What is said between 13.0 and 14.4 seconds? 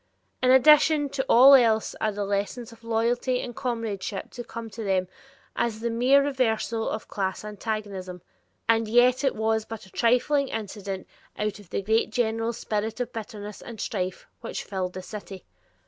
bitterness and strife